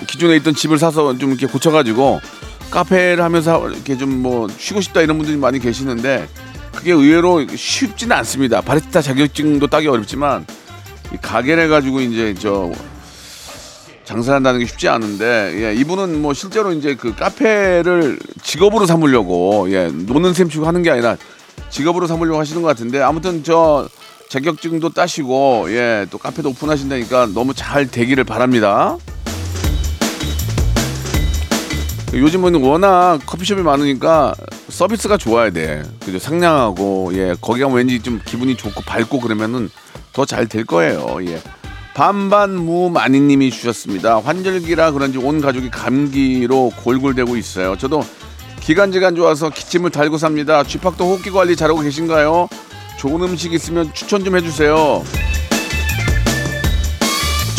[0.06, 2.22] 기존에 있던 집을 사서 좀 이렇게 고쳐가지고
[2.72, 6.28] 카페를 하면서 이렇게 좀 뭐 쉬고 싶다 이런 분들이 많이 계시는데
[6.76, 8.62] 그게 의외로 쉽지는 않습니다.
[8.62, 10.46] 바리스타 자격증도 따기 어렵지만
[11.14, 12.72] 이 가게를 가지고 이제 저
[14.06, 20.34] 장사한다는 게 쉽지 않은데 예, 이분은 뭐 실제로 이제 그 카페를 직업으로 삼으려고 예, 노는
[20.34, 21.18] 셈 치고 하는 게 아니라
[21.70, 23.88] 직업으로 삼으려고 하시는 것 같은데 아무튼 저
[24.30, 28.98] 자격증도 따시고 예, 또 카페도 오픈하신다니까 너무 잘 되기를 바랍니다.
[32.13, 34.34] 요즘은 워낙 커피숍이 많으니까
[34.69, 35.84] 서비스가 좋아야 돼.
[36.06, 36.19] 그죠?
[36.19, 39.69] 상냥하고, 예, 거기 가면 왠지 좀 기분이 좋고 밝고 그러면은
[40.12, 41.17] 더 잘 될 거예요.
[41.26, 41.41] 예.
[41.93, 44.19] 반반무 마니님이 주셨습니다.
[44.19, 47.78] 환절기라 그런지 온 가족이 감기로 골골대고 있어요.
[47.78, 48.04] 저도
[49.08, 50.63] 안 좋아서 기침을 달고 삽니다.
[50.63, 52.50] 쥐팍도 호흡기 관리 잘하고 계신가요?
[52.97, 55.04] 좋은 음식 있으면 추천 좀 해주세요.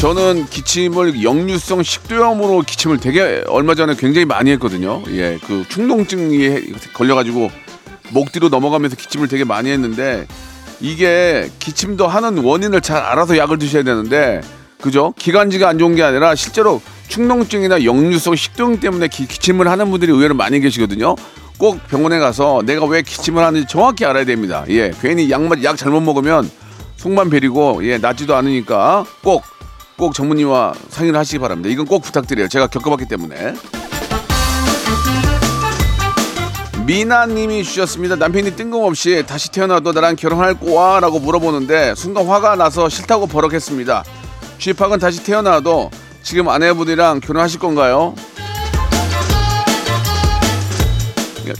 [0.02, 5.00] 저는 기침을 역류성 식도염으로 기침을 되게 얼마 전에 굉장히 많이 했거든요.
[5.10, 7.48] 예, 그 충동증이 걸려가지고
[8.10, 10.26] 목 뒤로 넘어가면서 기침을 되게 많이 했는데
[10.80, 14.40] 이게 기침도 하는 원인을 잘 알아서 약을 드셔야 되는데
[14.80, 15.14] 그죠?
[15.16, 20.34] 기관지가 안 좋은 게 아니라 실제로 충동증이나 역류성 식도염 때문에 기, 침을 하는 분들이 의외로
[20.34, 21.14] 많이 계시거든요.
[21.58, 24.64] 꼭 병원에 가서 내가 왜 기침을 하는지 정확히 알아야 됩니다.
[24.68, 26.50] 예, 괜히 약만 약 잘못 먹으면
[26.96, 29.42] 속만 베리고 예 낫지도 않으니까 꼭
[30.02, 31.70] 꼭 전문의와 상의를 하시기 바랍니다.
[31.70, 32.48] 이건 꼭 부탁드려요.
[32.48, 33.54] 제가 겪어봤기 때문에.
[36.84, 38.16] 미나님이 주셨습니다.
[38.16, 44.02] 남편이 뜬금없이 다시 태어나도 나랑 결혼할 거와라고 물어보는데 순간 화가 나서 싫다고 버럭했습니다.
[44.58, 45.92] 쥐팍은 다시 태어나도
[46.24, 48.16] 지금 아내분이랑 결혼하실 건가요?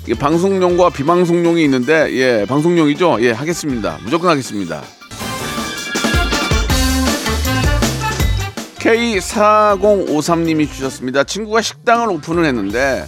[0.09, 4.81] 예, 방송용과 비방송용이 있는데 예 방송용이죠 예 하겠습니다 무조건 하겠습니다
[8.83, 11.23] K4053님이 주셨습니다.
[11.23, 13.07] 친구가 식당을 오픈을 했는데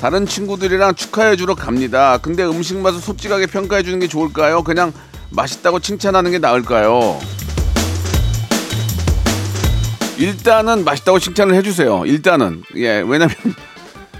[0.00, 2.18] 다른 친구들이랑 축하해 주러 갑니다.
[2.18, 4.62] 근데 음식 맛을 솔직하게 평가해 주는 게 좋을까요?
[4.62, 4.92] 그냥
[5.30, 7.18] 맛있다고 칭찬하는 게 나을까요?
[10.16, 12.04] 일단은 맛있다고 칭찬을 해주세요.
[12.06, 12.62] 일단은.
[12.76, 13.34] 예 왜냐면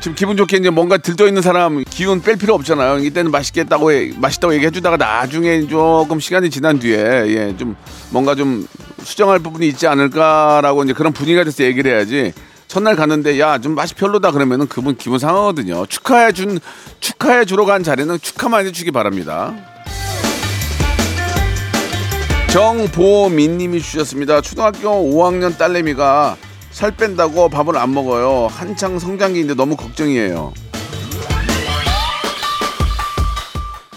[0.07, 2.99] 지금 기분 좋게 이제 뭔가 들떠 있는 사람 기운 뺄 필요 없잖아요.
[2.99, 7.75] 이때는 맛있겠다고 해, 맛있다고 얘기해 주다가 나중에 조금 시간이 지난 뒤에 예, 좀
[8.11, 8.69] 뭔가 좀
[9.03, 12.33] 수정할 부분이 있지 않을까라고 이제 그런 분위기가 돼서 얘기를 해야지.
[12.69, 15.87] 첫날 갔는데 야 좀 맛이 별로다 그러면은 그분 기분 상하거든요.
[15.87, 16.61] 축하해 준
[17.01, 19.55] 축하해 주러 간 자리는 축하만 해주기 바랍니다.
[22.51, 24.41] 정보민님이 주셨습니다.
[24.41, 26.37] 초등학교 5학년 딸내미가
[26.77, 28.49] 살 뺀다고 밥을 안 먹어요.
[28.51, 30.53] 한창 성장기인데 너무 걱정이에요.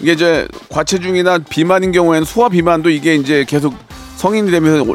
[0.00, 3.74] 이게 이제 과체중이나 비만인 경우에는 소화 비만도 이게 이제 계속
[4.16, 4.86] 성인이 되면서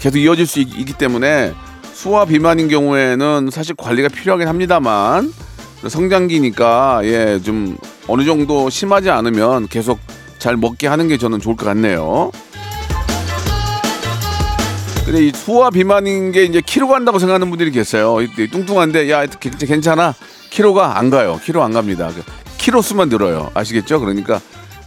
[0.00, 1.52] 계속 이어질 수 있, 기 때문에
[1.92, 5.30] 소화 비만인 경우에는 사실 관리가 필요하긴 합니다만
[5.86, 7.76] 성장기니까 예 좀
[8.08, 9.98] 어느 정도 심하지 않으면 계속
[10.38, 12.30] 잘 먹게 하는 게 저는 좋을 것 같네요.
[15.06, 18.16] 근데 이 소화 비만인 게 이제 키로 간다고 생각하는 분들이 계세요.
[18.50, 20.16] 뚱뚱한데 야 괜찮아
[20.50, 21.40] 키로가 안 가요.
[21.44, 22.10] 키로 안 갑니다.
[22.12, 22.24] 그
[22.58, 23.52] 키로 수만 늘어요.
[23.54, 24.00] 아시겠죠?
[24.00, 24.40] 그러니까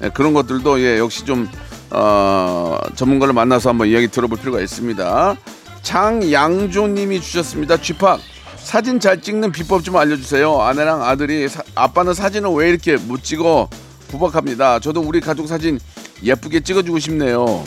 [0.03, 1.47] 예, 그런 것들도 예 역시 좀
[1.91, 5.38] 어, 전문가를 만나서 한번 이야기 들어볼 필요가 있습니다.
[5.84, 7.77] 장양조님이 주셨습니다.
[7.77, 8.19] 쥐팍
[8.58, 10.62] 사진 잘 찍는 비법 좀 알려주세요.
[10.62, 13.69] 아내랑 아들이 사, 아빠는 사진을 왜 이렇게 못 찍어
[14.10, 14.82] 부박합니다.
[14.82, 15.79] 저도 우리 가족 사진
[16.21, 17.63] 예쁘게 찍어주고 싶네요.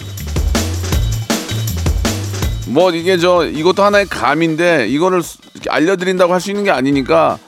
[2.69, 5.23] 뭐 이게 저 이것도 하나의 감인데 이거를
[5.69, 7.39] 알려드린다고 할 수 있는 게 아니니까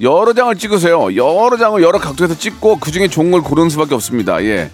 [0.00, 1.14] 여러 장을 찍으세요.
[1.16, 4.42] 여러 장을 여러 각도에서 찍고 그 중에 걸 고르는 수밖에 없습니다.
[4.44, 4.70] 예.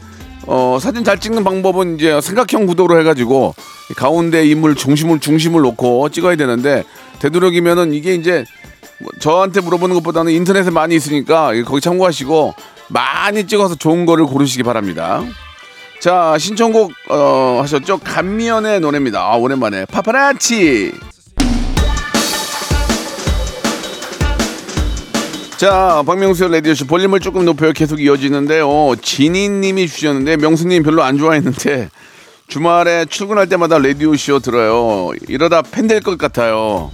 [0.47, 3.55] 어, 사진 잘 찍는 방법은 이제 삼각형 구도로 해가지고
[3.97, 6.85] 가운데 인물 중심을 중심을 놓고 찍어야 되는데
[7.21, 8.45] 되도록이면은 이게 이제
[8.99, 12.55] 뭐 저한테 물어보는 것보다는 인터넷에 많이 있으니까 거기 참고하시고
[12.89, 15.23] 많이 찍어서 좋은 거를 고르시기 바랍니다.
[16.01, 17.99] 자 신청곡 어, 하셨죠?
[17.99, 19.21] 감미연의 노래입니다.
[19.21, 20.93] 아 오랜만에 파파라치.
[25.59, 27.73] 자 박명수의 레디오쇼 볼륨을 조금 높여요.
[27.73, 28.95] 계속 이어지는데요.
[29.03, 31.91] 진희님이 주셨는데 명수님 별로 안 좋아했는데
[32.49, 35.11] 주말에 출근할 때마다 레디오쇼 들어요.
[35.29, 36.91] 이러다 팬 될 것 같아요.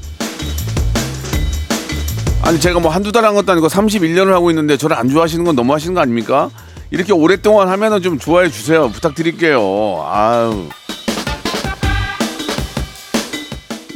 [2.43, 5.55] 아니 제가 뭐 한두 달 한 것도 아니고 31년을 하고 있는데 저를 안 좋아하시는 건
[5.55, 6.51] 너무 하시는 거 아닙니까?
[6.91, 8.89] 이렇게 오랫동안 하면은 좀 좋아해 주세요.
[8.91, 10.05] 부탁드릴게요.
[10.07, 10.69] 아유.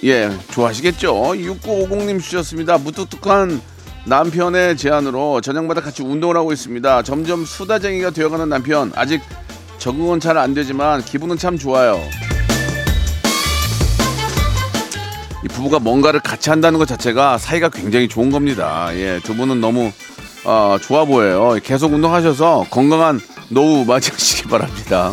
[0.04, 1.12] 예, 좋아하시겠죠?
[1.12, 2.78] 6950님 주셨습니다.
[2.78, 3.60] 무뚝뚝한
[4.06, 7.02] 남편의 제안으로 저녁마다 같이 운동을 하고 있습니다.
[7.02, 8.90] 점점 수다쟁이가 되어가는 남편.
[8.96, 9.20] 아직
[9.78, 12.00] 적응은 잘 안 되지만 기분은 참 좋아요.
[15.44, 18.88] 이 부부가 뭔가를 같이 한다는 것 자체가 사이가 굉장히 좋은 겁니다.
[18.94, 19.92] 예, 두 분은 너무
[20.44, 21.58] 어, 좋아 보여요.
[21.62, 25.12] 계속 운동하셔서 건강한 노후 맞이하시기 바랍니다.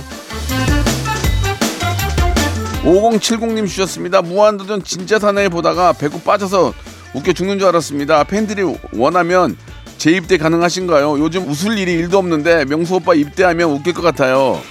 [2.83, 4.21] 5070님 주셨습니다.
[4.21, 6.73] 무한도전 진짜 사나이 보다가 배꼽 빠져서
[7.13, 8.23] 웃겨 죽는 줄 알았습니다.
[8.23, 8.63] 팬들이
[8.93, 9.57] 원하면
[9.97, 11.19] 재입대 가능하신가요?
[11.19, 14.61] 요즘 웃을 일이 일도 없는데 명수 오빠 입대하면 웃길 것 같아요.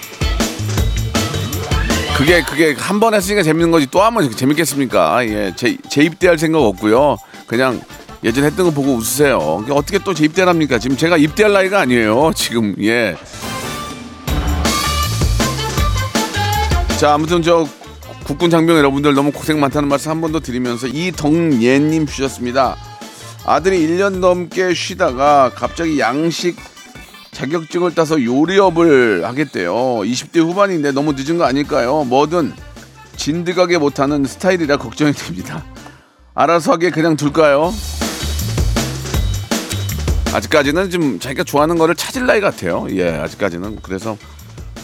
[2.17, 5.23] 그게 그게 한 번 했으니까 재밌는 거지 또 한번 재밌겠습니까?
[5.27, 7.17] 예, 재, 재입대할 생각 없고요.
[7.45, 7.79] 그냥
[8.23, 9.63] 예전 했던 거 보고 웃으세요.
[9.69, 10.79] 어떻게 또 재입대를 합니까?
[10.79, 12.31] 지금 제가 입대할 나이가 아니에요.
[12.35, 13.15] 지금 예.
[16.99, 17.67] 자 아무튼 저
[18.25, 22.75] 국군 장병 여러분들 너무 고생 많다는 말씀 한 번 더 드리면서 이덕예님 주셨습니다.
[23.45, 26.57] 아들이 1년 넘게 쉬다가 갑자기 양식
[27.31, 29.73] 자격증을 따서 요리업을 하겠대요.
[29.73, 32.03] 20대 후반인데 너무 늦은 거 아닐까요?
[32.03, 32.51] 뭐든
[33.15, 35.63] 진득하게 못하는 스타일이라 걱정이 됩니다.
[36.33, 37.71] 알아서 하게 그냥 둘까요?
[40.33, 42.87] 아직까지는 좀 자기가 좋아하는 거를 찾을 나이 같아요.
[42.91, 43.79] 예, 아직까지는.
[43.81, 44.17] 그래서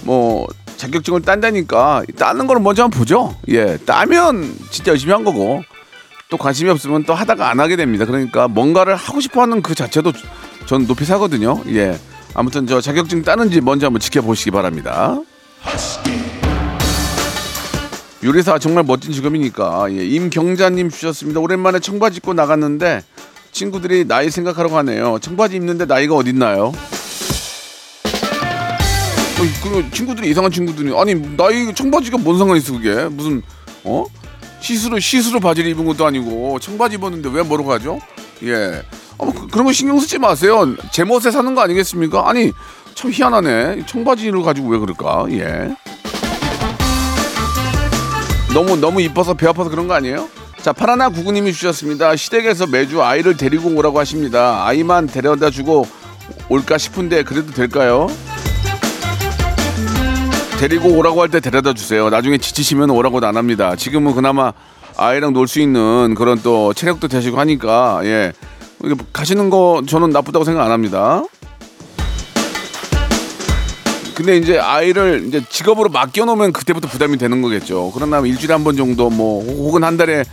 [0.04, 3.36] 뭐 자격증을 딴다니까 따는 걸 먼저 한번 보죠.
[3.50, 5.64] 예, 따면 진짜 열심히 한 거고
[6.30, 8.06] 또 관심이 없으면 또 하다가 안 하게 됩니다.
[8.06, 10.14] 그러니까 뭔가를 하고 싶어하는 그 자체도
[10.66, 11.62] 전 높이 사거든요.
[11.70, 11.98] 예,
[12.34, 15.20] 아무튼 저 자격증 따는지 먼저 한번 지켜보시기 바랍니다.
[18.24, 21.40] 요리사 정말 멋진 직업이니까 예, 임경자님 주셨습니다.
[21.42, 23.04] 오랜만에 청바지 입고 나갔는데
[23.54, 25.20] 친구들이 나이 생각하라고 하네요.
[25.20, 26.74] 청바지 입는데 나이가 어딨나요?
[29.36, 33.42] 어, 그 친구들이 이상한 친구들이 아니 나이 청바지가 뭔 상관 있어 그게 무슨
[33.84, 34.06] 어
[34.60, 38.00] see-through see-through 바지를 입은 것도 아니고 청바지 입었는데 왜 뭐라 하죠?
[38.44, 38.84] 예,
[39.18, 40.76] 어, 그, 그런 거 신경 쓰지 마세요.
[40.92, 42.28] 제 멋에 사는 거 아니겠습니까?
[42.30, 42.52] 아니
[42.96, 43.86] 참 희한하네.
[43.86, 45.28] 청바지를 가지고 왜 그럴까?
[45.32, 45.76] 예.
[48.54, 50.30] 너무 너무 이뻐서 배 아파서 그런 거 아니에요?
[50.64, 52.16] 자 파라나 구구님이 주셨습니다.
[52.16, 54.66] 시댁에서 매주 아이를 데리고 오라고 하십니다.
[54.66, 55.86] 아이만 데려다 주고
[56.48, 58.08] 올까 싶은데 그래도 될까요?
[60.62, 62.10] 데리고 오라고 할 때 데려다 주세요.
[62.10, 63.76] 나중에 지치시면 오라고도 안 합니다.
[63.76, 64.54] 지금은 그나마
[64.96, 68.32] 아이랑 놀 수 있는 그런 또 체력도 되시고 하니까 예
[69.12, 71.24] 가시는 거 저는 나쁘다고 생각 안 합니다.
[74.16, 77.92] 근데 이제 아이를 이제 직업으로 맡겨놓으면 그때부터 부담이 되는 거겠죠.
[77.94, 80.24] 그러나 일주일에 한 번 정도 뭐 혹은 한 달에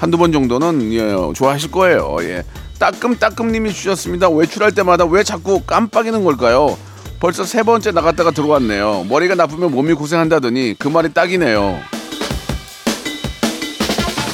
[0.00, 2.16] 한두 번 정도는 예, 좋아하실 거예요.
[2.22, 2.44] 예.
[2.78, 4.28] 따끔따끔님이 주셨습니다.
[4.28, 6.76] 외출할 때마다 왜 자꾸 깜빡이는 걸까요?
[7.20, 9.06] 벌써 세 번째 나갔다가 들어왔네요.
[9.08, 11.78] 머리가 나쁘면 몸이 고생한다더니 그 말이 딱이네요.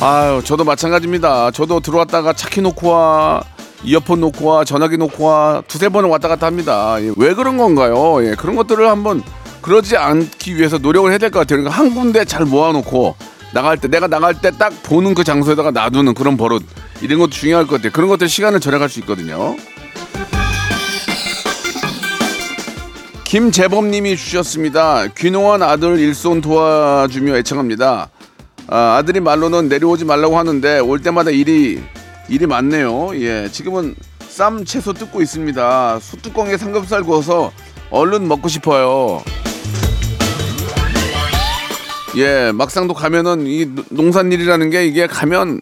[0.00, 1.50] 아유, 저도 마찬가지입니다.
[1.52, 3.42] 저도 들어왔다가 차키 놓고 와,
[3.84, 6.96] 이어폰 놓고 와, 전화기 놓고 와, 두세 번은 왔다 갔다 합니다.
[7.00, 8.24] 예, 왜 그런 건가요?
[8.26, 9.22] 예, 그런 것들을 한번
[9.62, 11.60] 그러지 않기 위해서 노력을 해야 될 것 같아요.
[11.62, 13.14] 그러니까 한 군데 잘 모아놓고
[13.52, 16.62] 나갈 때, 내가 나갈 때 딱 보는 그 장소에다가 놔두는 그런 버릇.
[17.02, 17.92] 이런 것도 중요할 것 같아요.
[17.92, 19.56] 그런 것들 시간을 절약할 수 있거든요.
[23.24, 25.06] 김재범님이 주셨습니다.
[25.16, 28.08] 귀농한 아들 일손 도와주며 애청합니다.
[28.68, 31.82] 아, 아들이 말로는 내려오지 말라고 하는데 올 때마다 일이
[32.28, 33.10] 일이 많네요.
[33.20, 33.94] 예, 지금은
[34.28, 35.98] 쌈 채소 뜯고 있습니다.
[36.00, 37.52] 소뚜껑에 삼겹살 구워서
[37.90, 39.22] 얼른 먹고 싶어요.
[42.16, 45.60] 예, 막상도 가면은 이 농산일이라는 게 이게 가면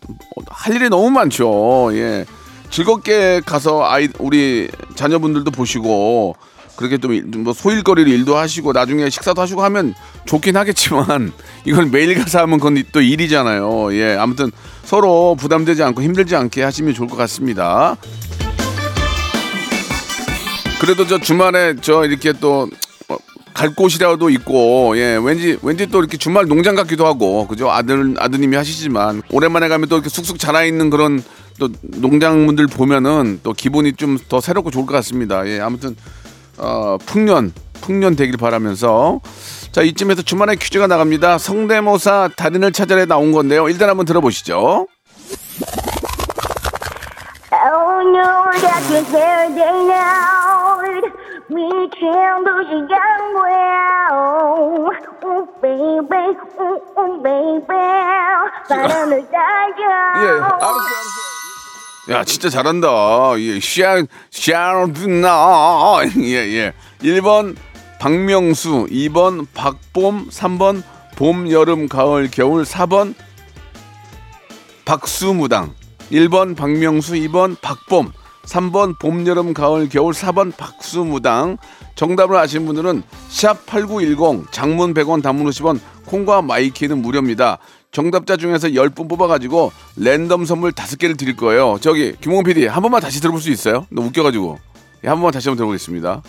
[0.49, 1.91] 할 일이 너무 많죠.
[1.95, 2.25] 예,
[2.71, 6.37] 즐겁게 가서 아이 우리 자녀분들도 보시고
[6.77, 11.33] 그렇게 좀뭐 소일거리를 일도 하시고 나중에 식사도 하시고 하면 좋긴 하겠지만
[11.67, 13.95] 이건 매일 가서 하면 그건 또 일이잖아요.
[13.95, 14.51] 예, 아무튼
[14.85, 17.97] 서로 부담되지 않고 힘들지 않게 하시면 좋을 것 같습니다.
[20.81, 22.69] 그래도 저 주말에 저 이렇게 또
[23.55, 28.57] 갈 곳이라도 있고 예 왠지 왠지 또 이렇게 주말 농장 같기도 하고 그죠 아들 아드님이
[28.57, 31.23] 하시지만 오랜만에 가면 또 이렇게 쑥쑥 자라 있는 그런
[31.59, 35.95] 또 농장분들 보면은 또 기분이 좀 더 새롭고 좋을 것 같습니다 예 아무튼
[36.63, 39.21] 어, 풍년 풍년 되길 바라면서
[39.73, 41.39] 자 이쯤에서 주말에 퀴즈가 나갑니다.
[41.39, 43.69] 성대모사 달인을 찾아내 나온 건데요.
[43.69, 44.87] 일단 한번 들어보시죠.
[58.69, 59.29] 바람을
[59.83, 60.65] 예, 알았어, 따져.
[60.65, 61.42] 알았어.
[62.11, 62.89] 야, 진짜 잘한다.
[63.39, 66.01] 예, 샤, 샤르나.
[66.17, 66.73] 예, 예.
[67.01, 67.55] 1번
[68.01, 70.83] 박명수, 2번 박봄, 3번
[71.15, 73.15] 봄, 여름, 가을, 겨울, 4번
[74.85, 75.75] 박수무당.
[76.11, 78.11] 1번 박명수, 2번 박봄,
[78.47, 81.59] 3번 봄, 여름, 가을, 겨울, 4번 박수무당.
[81.95, 87.59] 정답을 아시는 분들은 샵 8910 장문 100원 단문 50원 콩과 마이케이는 무료입니다.
[87.93, 91.77] 정답자 중에서 10분 뽑아가지고 랜덤 선물 5개를 드릴 거예요.
[91.81, 93.87] 저기 김홍 PD 한 번만 다시 들어볼 수 있어요?
[93.91, 94.59] 너무 웃겨가지고.
[95.05, 96.23] 예, 한 번만 다시 한번 들어보겠습니다.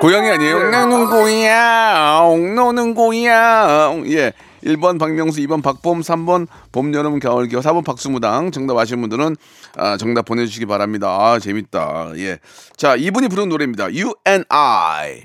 [0.00, 0.70] 고양이 아니에요?
[0.70, 4.04] 나는 고양, 너는 고양.
[4.08, 4.32] 예.
[4.64, 8.50] 1번 박명수, 2번 박봄, 3번 봄, 여름, 겨울, 겨울, 4번 박수무당.
[8.50, 9.36] 정답 아시는 분들은
[9.76, 11.08] 아, 정답 보내주시기 바랍니다.
[11.08, 12.12] 아, 재밌다.
[12.16, 12.38] 예.
[12.76, 13.84] 자, 이분이 부른 노래입니다.
[13.84, 15.24] You and I.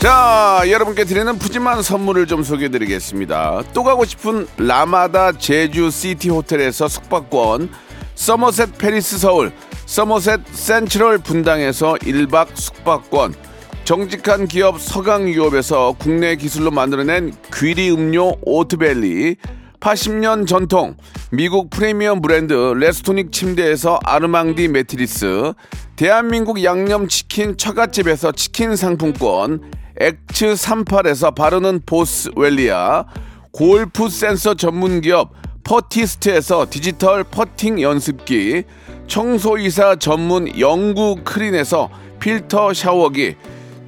[0.00, 3.62] 자, 여러분께 드리는 푸짐한 선물을 좀 소개해 드리겠습니다.
[3.72, 7.70] 또 가고 싶은 라마다 제주 시티 호텔에서 숙박권,
[8.16, 9.52] 서머셋 팰리스 서울,
[9.86, 13.34] 서머셋 센트럴 분당에서 1박 숙박권,
[13.84, 19.36] 정직한 기업 서강유업에서 국내 기술로 만들어낸 귀리 음료 오트벨리,
[19.80, 20.96] 80년 전통
[21.32, 25.54] 미국 프리미엄 브랜드 레스토닉 침대에서 아르망디 매트리스,
[25.96, 33.04] 대한민국 양념치킨 처갓집에서 치킨 상품권, 엑츠 38에서 바르는 보스웰리아,
[33.50, 35.32] 골프 센서 전문기업
[35.64, 38.62] 퍼티스트에서 디지털 퍼팅 연습기,
[39.08, 41.90] 청소이사 전문 영구 크린에서
[42.20, 43.34] 필터 샤워기,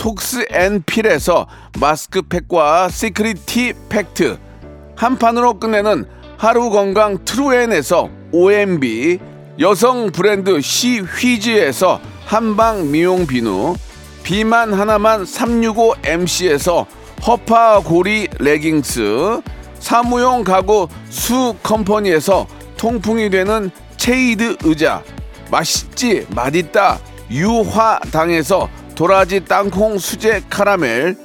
[0.00, 1.46] 톡스 앤 필에서
[1.78, 4.38] 마스크팩과 시크릿 티 팩트,
[4.96, 6.06] 한 판으로 끝내는
[6.38, 9.18] 하루 건강 트루엔에서 OMB,
[9.58, 13.74] 여성 브랜드 시휘즈에서 한방 미용 비누,
[14.22, 16.86] 비만 하나만 365MC에서
[17.26, 19.42] 허파 고리 레깅스,
[19.80, 22.46] 사무용 가구 수 컴퍼니에서
[22.78, 25.02] 통풍이 되는 체이드 의자,
[25.50, 26.98] 맛있지 맛있다
[27.30, 31.16] 유화당에서 도라지 땅콩 수제 카라멜,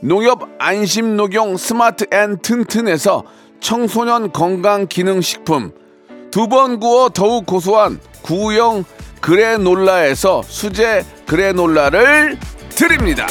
[0.00, 3.24] 농협 안심 녹용 스마트 앤 튼튼에서
[3.58, 5.72] 청소년 건강 기능 식품,
[6.30, 8.84] 두 번 구워 더욱 고소한 구형
[9.20, 13.26] 그래놀라에서 수제 그래놀라를 드립니다.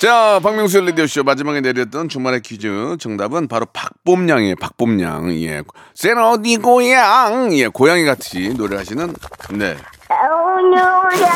[0.00, 4.54] 자, 박명수의 라디오쇼 마지막에 내렸던 주말의 퀴즈 정답은 바로 박봄양이에요.
[4.56, 5.34] 박봄양.
[5.42, 5.62] 예.
[5.92, 7.52] 쟤는 어디 고양?
[7.58, 9.14] 예, 고양이 같이 노래하시는
[9.58, 9.76] 네.
[10.58, 11.26] Night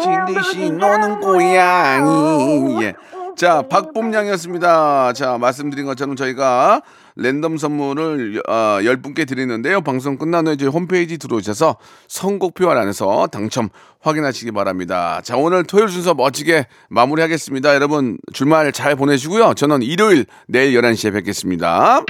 [0.00, 2.82] 진리씨 너는 고양이.
[2.82, 2.94] 예.
[3.36, 5.12] 자, 박봄양이었습니다.
[5.12, 6.82] 자, 말씀드린 것처럼 저희가
[7.14, 9.80] 랜덤 선물을 어, 10분께 드리는데요.
[9.80, 11.76] 방송 끝난 후에 저희 홈페이지 들어오셔서
[12.08, 13.68] 선곡표 안에서 당첨
[14.00, 15.20] 확인하시기 바랍니다.
[15.22, 17.74] 자, 오늘 토요일 순서 멋지게 마무리하겠습니다.
[17.74, 19.54] 여러분 주말 잘 보내시고요.
[19.54, 22.00] 저는 일요일 내일 11시에 뵙겠습니다.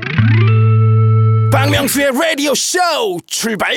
[1.50, 2.78] 박명수의 라디오 쇼
[3.26, 3.74] 출발